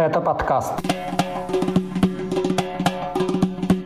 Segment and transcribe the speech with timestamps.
[0.00, 0.72] Это подкаст.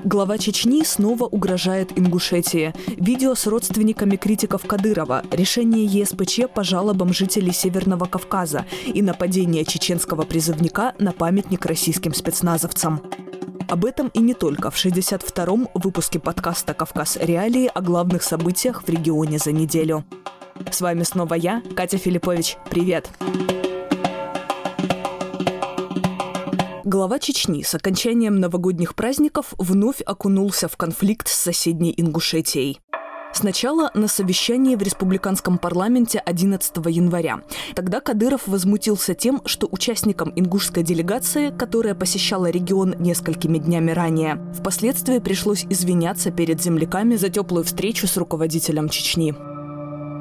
[0.04, 2.72] Глава Чечни снова угрожает Ингушетии.
[2.86, 10.22] Видео с родственниками критиков Кадырова, решение ЕСПЧ по жалобам жителей Северного Кавказа и нападение чеченского
[10.22, 13.02] призывника на памятник российским спецназовцам.
[13.68, 17.18] Об этом и не только в 62-м выпуске подкаста «Кавказ.
[17.20, 20.04] Реалии» о главных событиях в регионе за неделю.
[20.70, 22.56] С вами снова я, Катя Филиппович.
[22.70, 23.10] Привет!
[23.18, 23.53] Привет!
[26.94, 32.80] Глава Чечни с окончанием новогодних праздников вновь окунулся в конфликт с соседней Ингушетией.
[33.32, 37.40] Сначала на совещании в республиканском парламенте 11 января.
[37.74, 45.18] Тогда Кадыров возмутился тем, что участникам ингушской делегации, которая посещала регион несколькими днями ранее, впоследствии
[45.18, 49.34] пришлось извиняться перед земляками за теплую встречу с руководителем Чечни.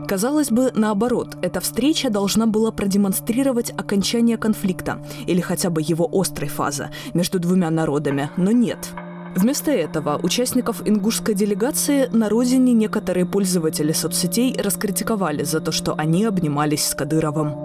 [0.07, 6.49] Казалось бы, наоборот, эта встреча должна была продемонстрировать окончание конфликта или хотя бы его острой
[6.49, 8.89] фазы между двумя народами, но нет.
[9.35, 16.25] Вместо этого участников ингушской делегации на родине некоторые пользователи соцсетей раскритиковали за то, что они
[16.25, 17.55] обнимались с Кадыровым.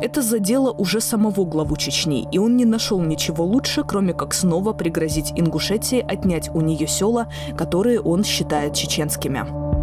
[0.00, 4.72] Это задело уже самого главу Чечни, и он не нашел ничего лучше, кроме как снова
[4.72, 9.73] пригрозить Ингушетии отнять у нее села, которые он считает чеченскими.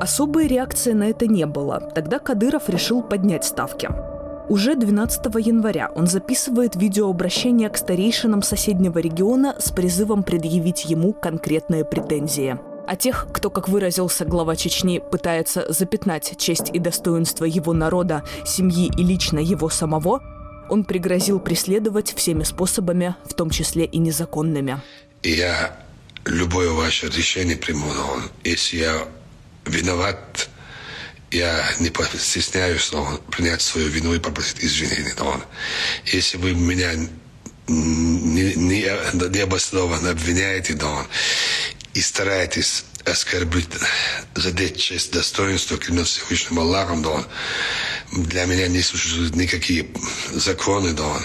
[0.00, 1.78] Особой реакции на это не было.
[1.94, 3.90] Тогда Кадыров решил поднять ставки.
[4.48, 11.84] Уже 12 января он записывает видеообращение к старейшинам соседнего региона с призывом предъявить ему конкретные
[11.84, 12.58] претензии.
[12.86, 18.90] А тех, кто, как выразился глава Чечни, пытается запятнать честь и достоинство его народа, семьи
[18.96, 20.22] и лично его самого,
[20.70, 24.80] он пригрозил преследовать всеми способами, в том числе и незаконными.
[25.22, 25.76] Я
[26.24, 27.84] любое ваше решение приму,
[28.44, 29.04] если я
[29.66, 30.48] виноват,
[31.30, 35.14] я не стесняюсь но, принять свою вину и попросить извинения.
[35.18, 35.42] Но,
[36.06, 36.92] если вы меня
[37.68, 38.82] не, не,
[39.28, 41.06] необоснованно обвиняете, но,
[41.94, 43.68] и стараетесь оскорбить,
[44.34, 47.24] задеть честь, достоинство, клянусь Всевышним Аллахом, да,
[48.12, 49.86] для меня не существуют никакие
[50.32, 51.20] законы, да,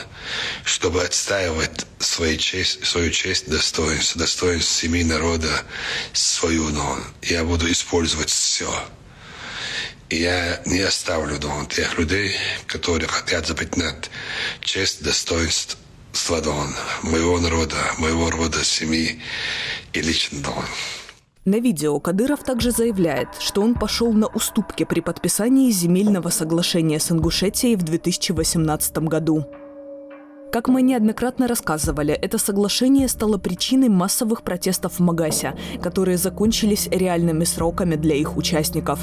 [0.63, 5.63] чтобы отстаивать свою честь, свою честь, достоинство, достоинство семьи, народа,
[6.13, 8.72] свою, но я буду использовать все.
[10.09, 12.35] Я не оставлю дома тех людей,
[12.68, 14.12] которые хотят запятнать
[14.62, 19.19] честь, достоинство Дон, моего народа, моего рода, семьи
[19.94, 20.66] и лично Дон.
[21.45, 27.11] На видео Кадыров также заявляет, что он пошел на уступки при подписании земельного соглашения с
[27.11, 29.45] Ингушетией в 2018 году.
[30.51, 37.44] Как мы неоднократно рассказывали, это соглашение стало причиной массовых протестов в Магасе, которые закончились реальными
[37.44, 39.00] сроками для их участников.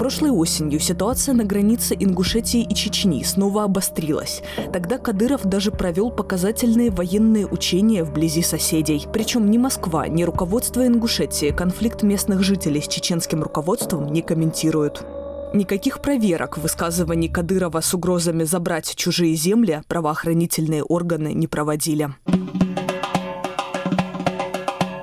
[0.00, 4.42] Прошлой осенью ситуация на границе Ингушетии и Чечни снова обострилась.
[4.72, 9.06] Тогда Кадыров даже провел показательные военные учения вблизи соседей.
[9.12, 15.04] Причем ни Москва, ни руководство Ингушетии конфликт местных жителей с чеченским руководством не комментируют.
[15.52, 22.08] Никаких проверок высказываний Кадырова с угрозами забрать чужие земли правоохранительные органы не проводили.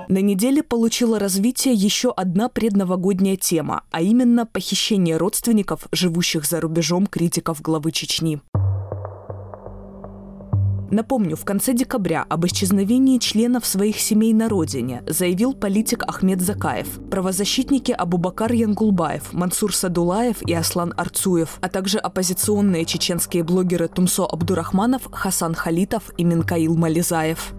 [0.08, 7.06] На неделе получила развитие еще одна предновогодняя тема, а именно похищение родственников, живущих за рубежом
[7.06, 8.40] критиков главы Чечни.
[10.90, 16.88] Напомню, в конце декабря об исчезновении членов своих семей на родине заявил политик Ахмед Закаев,
[17.10, 25.02] правозащитники Абубакар Янгулбаев, Мансур Садулаев и Аслан Арцуев, а также оппозиционные чеченские блогеры Тумсо Абдурахманов,
[25.12, 27.52] Хасан Халитов и Минкаил Мализаев.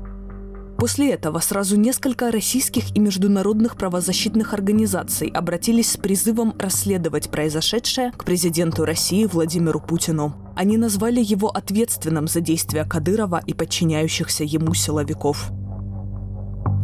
[0.79, 8.23] После этого сразу несколько российских и международных правозащитных организаций обратились с призывом расследовать произошедшее к
[8.23, 10.33] президенту России Владимиру Путину.
[10.55, 15.49] Они назвали его ответственным за действия Кадырова и подчиняющихся ему силовиков.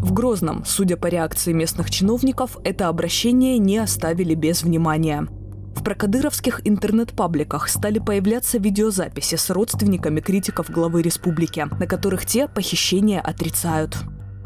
[0.01, 5.25] В Грозном, судя по реакции местных чиновников, это обращение не оставили без внимания.
[5.75, 13.21] В прокадыровских интернет-пабликах стали появляться видеозаписи с родственниками критиков главы республики, на которых те похищения
[13.21, 13.97] отрицают.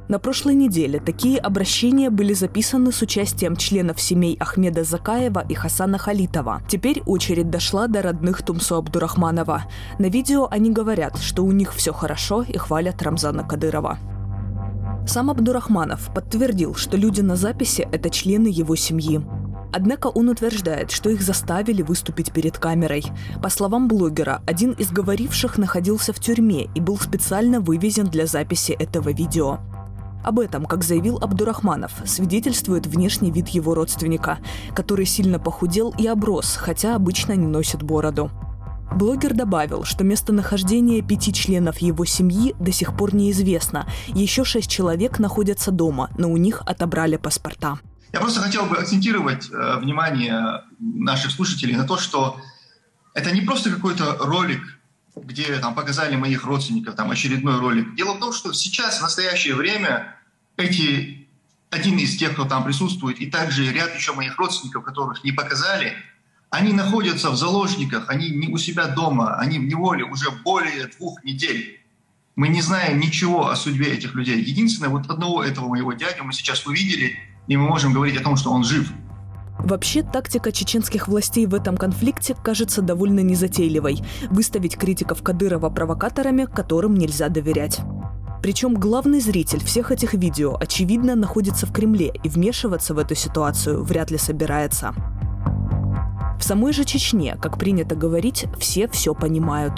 [0.10, 6.00] На прошлой неделе такие обращения были записаны с участием членов семей Ахмеда Закаева и Хасана
[6.00, 6.64] Халитова.
[6.68, 9.66] Теперь очередь дошла до родных Тумсо Абдурахманова.
[10.00, 14.00] На видео они говорят, что у них все хорошо и хвалят Рамзана Кадырова.
[15.06, 19.22] Сам Абдурахманов подтвердил, что люди на записи– это члены его семьи.
[19.72, 23.04] Однако он утверждает, что их заставили выступить перед камерой.
[23.42, 28.72] По словам блогера, один из говоривших находился в тюрьме и был специально вывезен для записи
[28.72, 29.60] этого видео.
[30.24, 34.40] Об этом, как заявил Абдурахманов, свидетельствует внешний вид его родственника,
[34.76, 38.30] который сильно похудел и оброс, хотя обычно не носит бороду.
[38.92, 43.88] Блогер добавил, что местонахождение пяти членов его семьи до сих пор неизвестно.
[44.08, 47.80] Еще шесть человек находятся дома, но у них отобрали паспорта.
[48.12, 52.42] Я просто хотел бы акцентировать э, внимание наших слушателей на то, что
[53.14, 54.62] это не просто какой-то ролик,
[55.16, 57.96] где там показали моих родственников, там очередной ролик.
[57.96, 60.16] Дело в том, что сейчас, в настоящее время,
[60.58, 61.28] эти
[61.70, 65.94] один из тех, кто там присутствует, и также ряд еще моих родственников, которых не показали,
[66.50, 71.24] они находятся в заложниках, они не у себя дома, они в неволе уже более двух
[71.24, 71.80] недель.
[72.36, 74.42] Мы не знаем ничего о судьбе этих людей.
[74.42, 78.36] Единственное, вот одного этого моего дядю мы сейчас увидели, и мы можем говорить о том,
[78.36, 78.92] что он жив.
[79.60, 86.96] Вообще, тактика чеченских властей в этом конфликте кажется довольно незатейливой– выставить критиков Кадырова провокаторами, которым
[86.96, 87.82] нельзя доверять.
[88.42, 93.84] Причем главный зритель всех этих видео, очевидно, находится в Кремле и вмешиваться в эту ситуацию
[93.84, 94.94] вряд ли собирается.
[96.40, 99.74] В самой же Чечне, как принято говорить, все все понимают.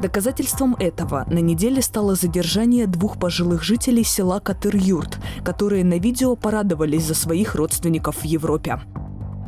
[0.00, 7.04] Доказательством этого на неделе стало задержание двух пожилых жителей села Катыр-Юрт, которые на видео порадовались
[7.04, 8.80] за своих родственников в Европе.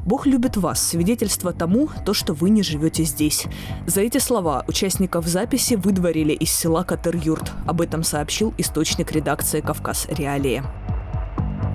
[0.05, 3.47] Бог любит вас, свидетельство тому, то, что вы не живете здесь.
[3.87, 7.51] За эти слова участников записи выдворили из села Катыр-Юрт.
[7.67, 10.63] Об этом сообщил источник редакции «Кавказ Реалии».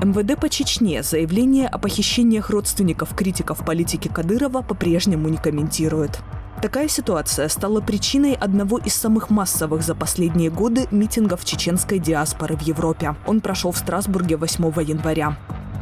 [0.04, 6.20] МВД по Чечне заявление о похищениях родственников критиков политики Кадырова по-прежнему не комментирует.
[6.62, 12.62] Такая ситуация стала причиной одного из самых массовых за последние годы митингов чеченской диаспоры в
[12.62, 13.16] Европе.
[13.28, 15.38] Он прошел в Страсбурге 8 января.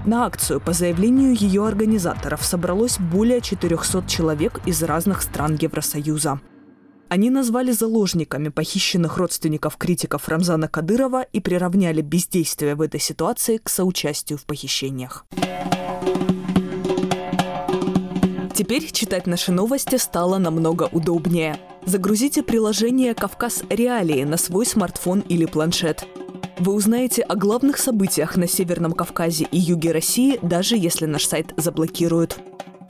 [0.05, 6.41] На акцию по заявлению ее организаторов собралось более 400 человек из разных стран Евросоюза.
[7.07, 13.69] Они назвали заложниками похищенных родственников критиков Рамзана Кадырова и приравняли бездействие в этой ситуации к
[13.69, 15.25] соучастию в похищениях.
[18.65, 21.59] Теперь читать наши новости стало намного удобнее.
[21.85, 26.07] Загрузите приложение «Кавказ Реалии» на свой смартфон или планшет.
[26.57, 31.53] Вы узнаете о главных событиях на Северном Кавказе и юге России, даже если наш сайт
[31.57, 32.39] заблокируют.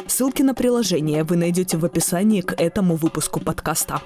[0.08, 4.02] Ссылки на приложение вы найдете в описании к этому выпуску подкаста.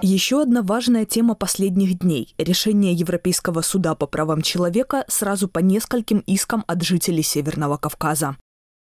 [0.00, 6.20] Еще одна важная тема последних дней– решение Европейского суда по правам человека сразу по нескольким
[6.20, 8.38] искам от жителей Северного Кавказа.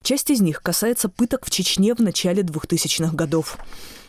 [0.03, 3.59] Часть из них касается пыток в Чечне в начале 2000-х годов.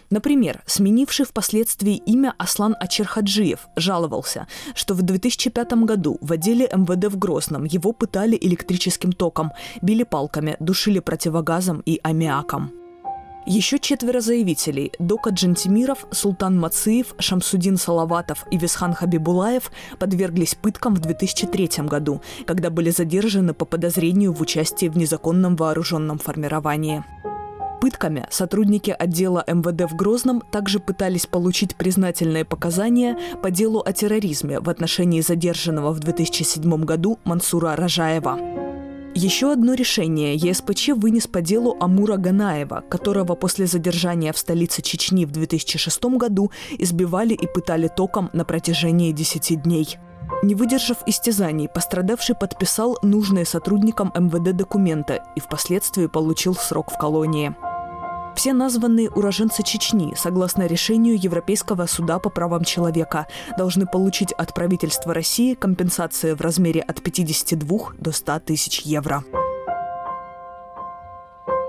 [0.10, 7.18] Например, сменивший впоследствии имя Аслан Ачерхаджиев жаловался, что в 2005 году в отделе МВД в
[7.18, 9.52] Грозном его пытали электрическим током,
[9.82, 12.83] били палками, душили противогазом и аммиаком.
[13.46, 19.70] Еще четверо заявителей– Дока Джантимиров, Султан Мациев, Шамсудин Салаватов и Висхан Хабибулаев–
[20.00, 26.20] подверглись пыткам в 2003 году, когда были задержаны по подозрению в участии в незаконном вооруженном
[26.20, 27.04] формировании
[27.84, 34.62] пытками сотрудники отдела МВД в Грозном также пытались получить признательные показания по делу о терроризме
[34.62, 38.73] в отношении задержанного в 2007 году Мансура Ражаева.
[39.16, 45.26] Еще одно решение ЕСПЧ вынес по делу Амура Ганаева, которого после задержания в столице Чечни
[45.26, 46.50] в 2006 году
[46.80, 50.00] избивали и пытали током на протяжении 10 дней.
[50.42, 57.56] Не выдержав истязаний, пострадавший подписал нужные сотрудникам МВД документы и впоследствии получил срок в колонии.
[58.36, 65.14] Все названные уроженцы Чечни, согласно решению Европейского суда по правам человека, должны получить от правительства
[65.14, 69.24] России компенсации в размере от 52 до 100 тысяч евро.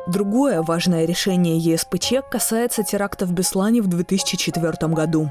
[0.06, 5.30] Другое важное решение ЕСПЧ касается теракта в Беслане в 2004 году.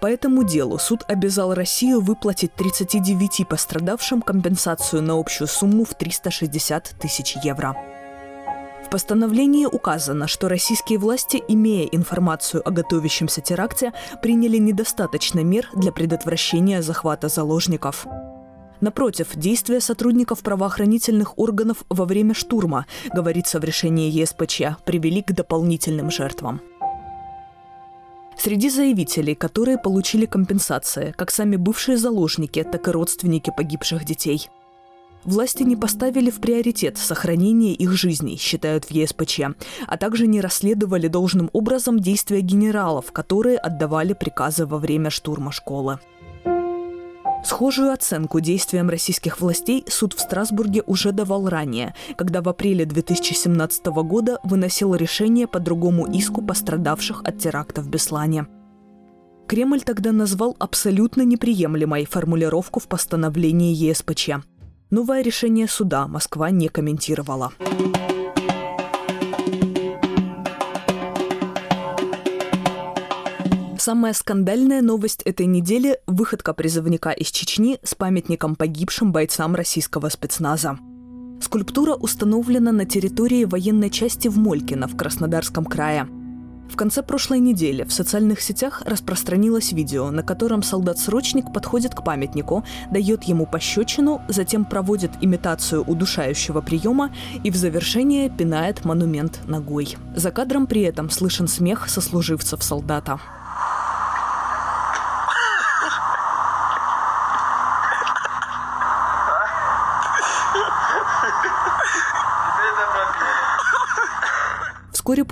[0.00, 6.94] По этому делу суд обязал Россию выплатить 39 пострадавшим компенсацию на общую сумму в 360
[7.00, 7.76] тысяч евро
[8.92, 16.82] постановлении указано, что российские власти, имея информацию о готовящемся теракте, приняли недостаточно мер для предотвращения
[16.82, 18.06] захвата заложников.
[18.82, 22.84] Напротив, действия сотрудников правоохранительных органов во время штурма,
[23.14, 26.60] говорится в решении ЕСПЧ, привели к дополнительным жертвам.
[28.36, 34.50] Среди заявителей, которые получили компенсации, как сами бывшие заложники, так и родственники погибших детей–
[35.24, 39.40] Власти не поставили в приоритет сохранение их жизней, считают в ЕСПЧ,
[39.86, 46.00] а также не расследовали должным образом действия генералов, которые отдавали приказы во время штурма школы.
[47.44, 53.86] Схожую оценку действиям российских властей суд в Страсбурге уже давал ранее, когда в апреле 2017
[53.86, 58.46] года выносил решение по другому иску пострадавших от теракта в Беслане.
[59.48, 64.30] Кремль тогда назвал абсолютно неприемлемой формулировку в постановлении ЕСПЧ.
[64.92, 67.54] Новое решение суда Москва не комментировала.
[73.78, 80.78] Самая скандальная новость этой недели– выходка призывника из Чечни с памятником погибшим бойцам российского спецназа.
[81.40, 86.06] Скульптура установлена на территории военной части в Молькино в Краснодарском крае–
[86.70, 92.64] в конце прошлой недели в социальных сетях распространилось видео, на котором солдат-срочник подходит к памятнику,
[92.90, 97.14] дает ему пощечину, затем проводит имитацию удушающего приема
[97.44, 99.96] и в завершение пинает монумент ногой.
[100.16, 103.20] За кадром при этом слышен смех сослуживцев солдата.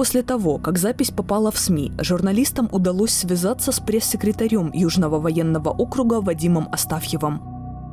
[0.00, 6.22] После того, как запись попала в СМИ, журналистам удалось связаться с пресс-секретарем Южного военного округа
[6.22, 7.42] Вадимом Астафьевым.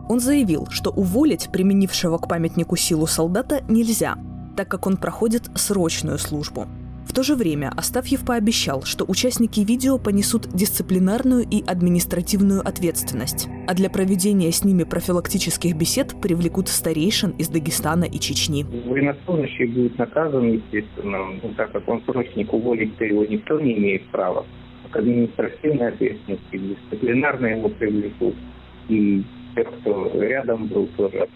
[0.07, 4.17] Он заявил, что уволить применившего к памятнику силу солдата нельзя,
[4.55, 6.65] так как он проходит срочную службу–
[7.17, 13.89] то же время Астафьев пообещал, что участники видео понесут дисциплинарную и административную ответственность, а для
[13.89, 18.63] проведения с ними профилактических бесед привлекут старейшин из Дагестана и Чечни.
[18.85, 21.17] Военнослужащий будет наказан, естественно,
[21.57, 24.45] так как он срочник, уволить его никто не имеет права.
[24.91, 28.35] К административной ответственности, дисциплинарно его привлекут.
[28.89, 29.23] И
[29.55, 31.27] тех, кто рядом был, тоже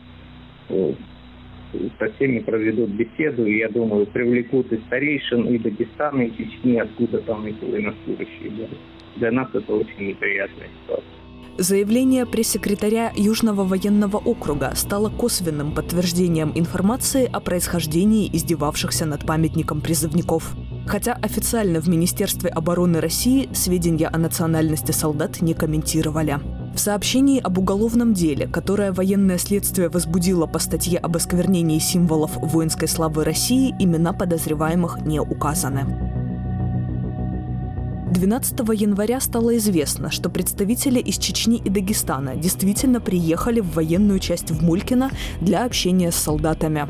[1.99, 7.19] со всеми проведут беседу, и, я думаю, привлекут и старейшин, и Дагестана, и Чечни, откуда
[7.19, 8.77] там эти военнослужащие будут.
[9.17, 11.21] Для нас это очень неприятная ситуация.
[11.57, 20.55] Заявление пресс-секретаря Южного военного округа стало косвенным подтверждением информации о происхождении издевавшихся над памятником призывников.
[20.87, 26.39] Хотя официально в Министерстве обороны России сведения о национальности солдат не комментировали.
[26.73, 32.87] В сообщении об уголовном деле, которое военное следствие возбудило по статье об осквернении символов воинской
[32.87, 35.85] славы России, имена подозреваемых не указаны.
[38.11, 44.51] 12 января стало известно, что представители из Чечни и Дагестана действительно приехали в военную часть
[44.51, 45.11] в Мулькино
[45.41, 46.87] для общения с солдатами.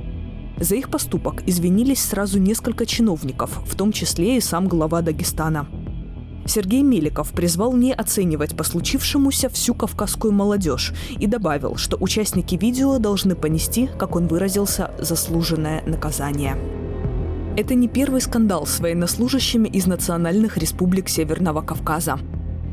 [0.59, 5.67] За их поступок извинились сразу несколько чиновников, в том числе и сам глава Дагестана–
[6.45, 12.97] Сергей Меликов призвал не оценивать по случившемуся всю кавказскую молодежь и добавил, что участники видео
[12.99, 16.57] должны понести, как он выразился, заслуженное наказание.
[17.57, 22.17] Это не первый скандал с военнослужащими из национальных республик Северного Кавказа.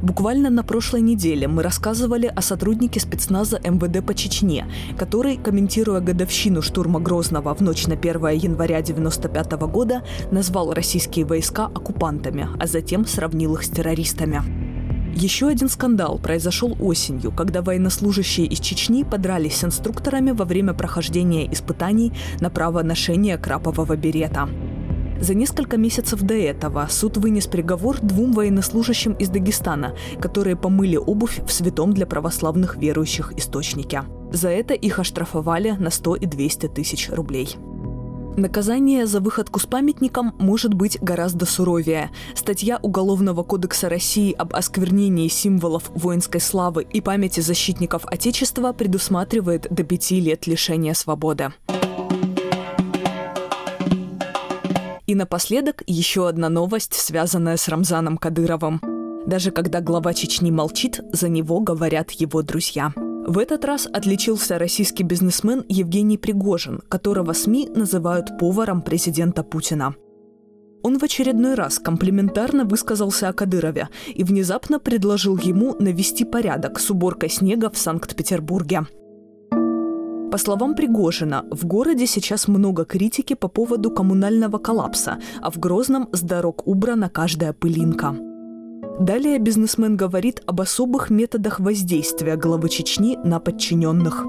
[0.03, 6.63] Буквально на прошлой неделе мы рассказывали о сотруднике спецназа МВД по Чечне, который, комментируя годовщину
[6.63, 13.07] штурма Грозного в ночь на 1 января 1995 года, назвал российские войска оккупантами, а затем
[13.07, 14.43] сравнил их с террористами.
[15.17, 21.53] Еще один скандал произошел осенью, когда военнослужащие из Чечни подрались с инструкторами во время прохождения
[21.53, 24.49] испытаний на право ношения крапового берета.
[25.21, 31.41] За несколько месяцев до этого суд вынес приговор двум военнослужащим из Дагестана, которые помыли обувь
[31.45, 34.05] в святом для православных верующих источнике.
[34.33, 37.57] За это их оштрафовали на 100 и 200 тысяч рублей.
[38.37, 42.11] Наказание за выходку с памятником может быть гораздо суровее.
[42.37, 49.83] Статья Уголовного кодекса России об осквернении символов воинской славы и памяти защитников Отечества предусматривает до
[49.83, 51.53] пяти лет лишения свободы.
[55.09, 58.79] И напоследок еще одна новость, связанная с Рамзаном Кадыровым.
[59.27, 62.93] Даже когда глава Чечни молчит, за него говорят его друзья.
[62.95, 69.95] В этот раз отличился российский бизнесмен Евгений Пригожин, которого СМИ называют поваром президента Путина.
[70.83, 76.91] Он в очередной раз комплиментарно высказался о Кадырове и внезапно предложил ему навести порядок с
[76.91, 78.87] уборкой снега в Санкт-Петербурге–
[80.31, 86.09] по словам Пригожина, в городе сейчас много критики по поводу коммунального коллапса, а в Грозном
[86.13, 88.15] с дорог убрана каждая пылинка.
[89.01, 94.27] Далее бизнесмен говорит об особых методах воздействия главы Чечни на подчиненных.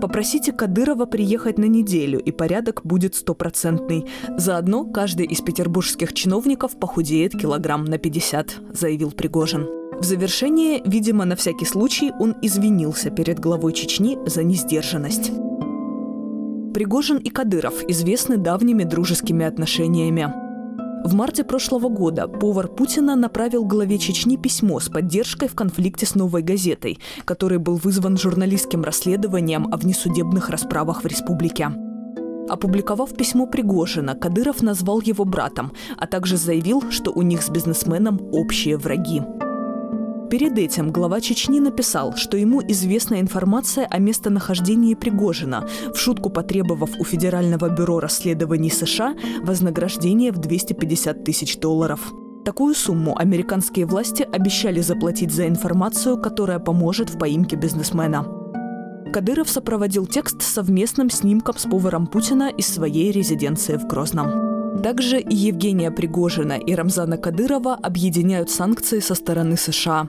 [0.00, 4.06] Попросите Кадырова приехать на неделю, и порядок будет стопроцентный.
[4.36, 9.83] Заодно каждый из петербургских чиновников похудеет килограмм на 50, заявил Пригожин.
[10.00, 15.30] В завершение, видимо, на всякий случай, он извинился перед главой Чечни за несдержанность.
[16.74, 20.32] Пригожин и Кадыров известны давними дружескими отношениями.
[21.04, 26.14] В марте прошлого года повар Путина направил главе Чечни письмо с поддержкой в конфликте с
[26.14, 31.70] «Новой газетой», который был вызван журналистским расследованием о внесудебных расправах в республике.
[32.48, 38.20] Опубликовав письмо Пригожина, Кадыров назвал его братом, а также заявил, что у них с бизнесменом
[38.32, 39.22] общие враги.
[40.34, 45.64] Перед этим глава Чечни написал, что ему известна информация о местонахождении Пригожина,
[45.94, 49.14] в шутку потребовав у Федерального бюро расследований США
[49.44, 52.12] вознаграждение в 250 тысяч долларов.
[52.44, 58.26] Такую сумму американские власти обещали заплатить за информацию, которая поможет в поимке бизнесмена.
[59.12, 64.82] Кадыров сопроводил текст совместным снимком с поваром Путина из своей резиденции в Грозном.
[64.82, 70.08] Также и Евгения Пригожина и Рамзана Кадырова объединяют санкции со стороны США.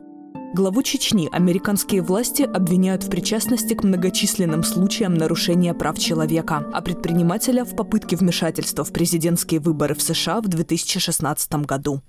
[0.56, 7.66] Главу Чечни американские власти обвиняют в причастности к многочисленным случаям нарушения прав человека, а предпринимателя
[7.66, 12.02] в попытке вмешательства в президентские выборы в США в 2016 году.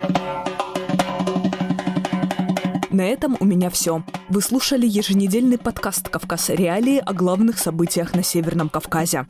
[2.90, 4.04] На этом у меня все.
[4.28, 6.50] Вы слушали еженедельный подкаст «Кавказ.
[6.50, 9.26] Реалии» о главных событиях на Северном Кавказе.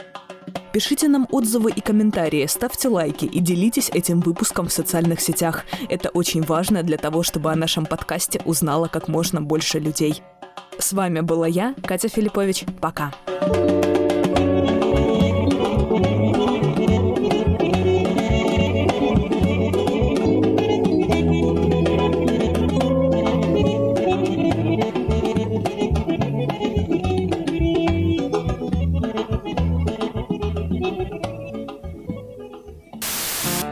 [0.72, 5.64] Пишите нам отзывы и комментарии, ставьте лайки и делитесь этим выпуском в социальных сетях.
[5.88, 10.22] Это очень важно для того, чтобы о нашем подкасте узнало как можно больше людей.
[10.78, 12.64] С вами была я, Катя Филиппович.
[12.80, 13.12] Пока.